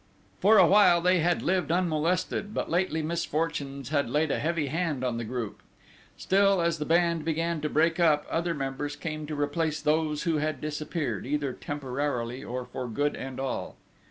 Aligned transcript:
For 0.39 0.57
a 0.57 0.65
while 0.65 0.99
they 0.99 1.19
had 1.19 1.43
lived 1.43 1.71
unmolested, 1.71 2.55
but 2.55 2.71
lately 2.71 3.03
misfortunes 3.03 3.89
had 3.89 4.09
laid 4.09 4.31
a 4.31 4.39
heavy 4.39 4.65
hand 4.65 5.03
on 5.03 5.17
the 5.17 5.23
group. 5.23 5.61
Still, 6.17 6.59
as 6.59 6.79
the 6.79 6.85
band 6.87 7.23
began 7.23 7.61
to 7.61 7.69
break 7.69 7.99
up, 7.99 8.25
other 8.27 8.55
members 8.55 8.95
came 8.95 9.27
to 9.27 9.39
replace 9.39 9.79
those 9.79 10.23
who 10.23 10.37
had 10.37 10.59
disappeared, 10.59 11.27
either 11.27 11.53
temporarily 11.53 12.43
or 12.43 12.65
for 12.65 12.87
good 12.87 13.15
and 13.15 13.39
all. 13.39 13.75